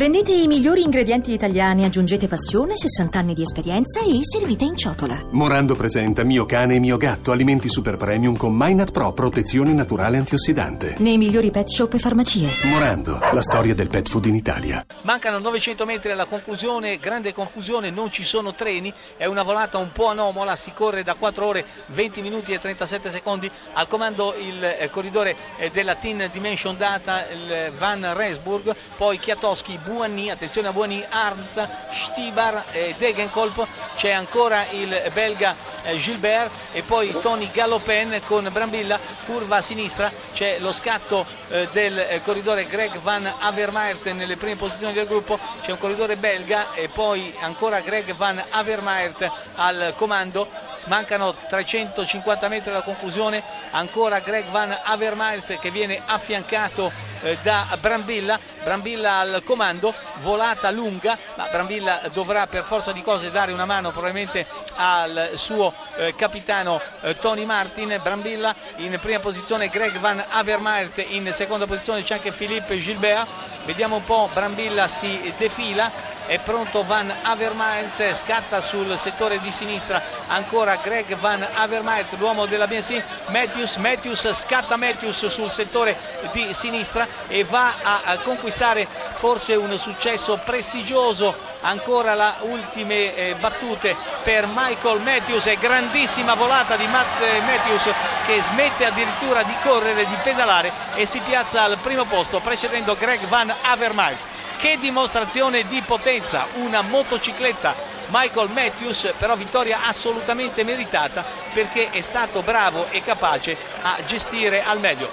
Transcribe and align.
Prendete 0.00 0.32
i 0.32 0.46
migliori 0.46 0.80
ingredienti 0.80 1.30
italiani, 1.30 1.84
aggiungete 1.84 2.26
passione, 2.26 2.74
60 2.74 3.18
anni 3.18 3.34
di 3.34 3.42
esperienza 3.42 4.00
e 4.00 4.20
servite 4.22 4.64
in 4.64 4.74
ciotola. 4.74 5.26
Morando 5.32 5.74
presenta 5.74 6.24
Mio 6.24 6.46
cane 6.46 6.76
e 6.76 6.78
mio 6.78 6.96
gatto, 6.96 7.32
alimenti 7.32 7.68
super 7.68 7.98
premium 7.98 8.34
con 8.34 8.54
Minat 8.56 8.92
Pro, 8.92 9.12
protezione 9.12 9.74
naturale 9.74 10.16
antiossidante. 10.16 10.94
Nei 11.00 11.18
migliori 11.18 11.50
pet 11.50 11.68
shop 11.68 11.92
e 11.92 11.98
farmacie. 11.98 12.48
Morando, 12.70 13.18
la 13.30 13.42
storia 13.42 13.74
del 13.74 13.90
pet 13.90 14.08
food 14.08 14.24
in 14.24 14.36
Italia. 14.36 14.82
Mancano 15.02 15.38
900 15.38 15.84
metri 15.84 16.12
alla 16.12 16.24
conclusione, 16.24 16.96
grande 16.98 17.34
confusione, 17.34 17.90
non 17.90 18.10
ci 18.10 18.24
sono 18.24 18.54
treni, 18.54 18.90
è 19.18 19.26
una 19.26 19.42
volata 19.42 19.76
un 19.76 19.92
po' 19.92 20.06
anomala, 20.06 20.56
si 20.56 20.72
corre 20.72 21.02
da 21.02 21.12
4 21.12 21.44
ore 21.44 21.62
20 21.88 22.22
minuti 22.22 22.52
e 22.54 22.58
37 22.58 23.10
secondi, 23.10 23.50
al 23.74 23.86
comando 23.86 24.34
il 24.34 24.64
eh, 24.64 24.88
corridore 24.88 25.36
eh, 25.58 25.68
della 25.70 25.94
Team 25.96 26.26
Dimension 26.32 26.74
Data, 26.78 27.28
il 27.28 27.70
Van 27.76 28.14
Rensburg, 28.14 28.74
poi 28.96 29.18
Chiatowski, 29.18 29.78
Buani, 29.90 30.30
attenzione 30.30 30.68
a 30.68 30.72
Buani, 30.72 31.04
Arndt, 31.10 31.68
Stibar 31.90 32.66
e 32.70 32.94
Degenkolb, 32.96 33.66
c'è 33.96 34.12
ancora 34.12 34.64
il 34.70 35.10
belga 35.12 35.56
eh, 35.82 35.96
Gilbert 35.96 36.52
e 36.72 36.82
poi 36.82 37.12
Tony 37.20 37.50
Gallopen 37.50 38.20
con 38.24 38.48
Brambilla, 38.52 39.00
curva 39.26 39.56
a 39.56 39.60
sinistra, 39.60 40.08
c'è 40.32 40.58
lo 40.60 40.72
scatto 40.72 41.26
eh, 41.48 41.68
del 41.72 41.98
eh, 41.98 42.22
corridore 42.22 42.66
Greg 42.66 43.00
Van 43.00 43.30
Avermaert 43.40 44.08
nelle 44.12 44.36
prime 44.36 44.54
posizioni 44.54 44.92
del 44.92 45.08
gruppo, 45.08 45.36
c'è 45.60 45.72
un 45.72 45.78
corridore 45.78 46.14
belga 46.16 46.72
e 46.74 46.88
poi 46.88 47.34
ancora 47.40 47.80
Greg 47.80 48.14
Van 48.14 48.40
Avermaert 48.50 49.28
al 49.56 49.94
comando, 49.96 50.48
mancano 50.86 51.34
350 51.48 52.46
metri 52.46 52.70
alla 52.70 52.82
conclusione, 52.82 53.42
ancora 53.72 54.20
Greg 54.20 54.44
Van 54.50 54.78
Avermaert 54.84 55.58
che 55.58 55.72
viene 55.72 56.00
affiancato 56.06 57.09
eh, 57.22 57.38
da 57.42 57.66
Brambilla, 57.80 58.38
Brambilla 58.62 59.18
al 59.18 59.42
comando, 59.44 59.94
volata 60.20 60.70
lunga, 60.70 61.16
ma 61.36 61.48
Brambilla 61.50 62.00
dovrà 62.12 62.46
per 62.46 62.64
forza 62.64 62.92
di 62.92 63.02
cose 63.02 63.30
dare 63.30 63.52
una 63.52 63.64
mano 63.64 63.90
probabilmente 63.90 64.46
al 64.76 65.32
suo 65.34 65.72
eh, 65.96 66.14
capitano 66.14 66.80
eh, 67.02 67.16
Tony 67.16 67.44
Martin, 67.44 67.98
Brambilla 68.02 68.54
in 68.76 68.98
prima 69.00 69.20
posizione, 69.20 69.68
Greg 69.68 69.98
Van 69.98 70.22
Avermaert 70.30 71.04
in 71.08 71.32
seconda 71.32 71.66
posizione, 71.66 72.02
c'è 72.02 72.14
anche 72.14 72.32
Philippe 72.32 72.78
Gilbert, 72.78 73.26
vediamo 73.64 73.96
un 73.96 74.04
po', 74.04 74.28
Brambilla 74.32 74.86
si 74.86 75.32
defila, 75.36 75.90
è 76.26 76.38
pronto 76.38 76.84
Van 76.84 77.12
Avermaet, 77.22 78.14
scatta 78.14 78.60
sul 78.60 78.96
settore 78.96 79.40
di 79.40 79.50
sinistra 79.50 80.00
ancora 80.28 80.76
Greg 80.76 81.16
Van 81.16 81.44
Avermaet, 81.54 82.06
l'uomo 82.18 82.46
della 82.46 82.68
BNC, 82.68 83.02
Matthews, 83.30 83.76
Matthews 83.76 84.32
scatta 84.34 84.76
Matthews 84.76 85.26
sul 85.26 85.50
settore 85.50 85.96
di 86.30 86.54
sinistra 86.54 87.04
e 87.26 87.44
va 87.44 87.76
a 87.80 88.18
conquistare 88.18 88.88
forse 89.12 89.54
un 89.54 89.76
successo 89.78 90.38
prestigioso, 90.38 91.36
ancora 91.60 92.14
le 92.14 92.34
ultime 92.40 93.14
eh, 93.14 93.36
battute 93.36 93.96
per 94.22 94.46
Michael 94.48 95.00
Matthews 95.00 95.46
e 95.46 95.58
grandissima 95.58 96.34
volata 96.34 96.76
di 96.76 96.86
Matt 96.86 97.20
eh, 97.20 97.40
Matthews 97.40 97.90
che 98.22 98.40
smette 98.42 98.84
addirittura 98.84 99.42
di 99.42 99.54
correre, 99.62 100.06
di 100.06 100.16
pedalare 100.22 100.72
e 100.94 101.06
si 101.06 101.20
piazza 101.20 101.62
al 101.62 101.78
primo 101.78 102.04
posto 102.06 102.40
precedendo 102.40 102.96
Greg 102.96 103.26
Van 103.26 103.54
Avermaet. 103.62 104.18
Che 104.56 104.76
dimostrazione 104.76 105.66
di 105.66 105.80
potenza, 105.82 106.46
una 106.52 106.82
motocicletta 106.82 107.74
Michael 108.10 108.50
Matthews, 108.50 109.14
però 109.16 109.34
vittoria 109.36 109.86
assolutamente 109.86 110.64
meritata 110.64 111.24
perché 111.52 111.90
è 111.90 112.00
stato 112.00 112.42
bravo 112.42 112.86
e 112.90 113.02
capace 113.02 113.56
a 113.80 113.96
gestire 114.04 114.62
al 114.62 114.80
meglio. 114.80 115.08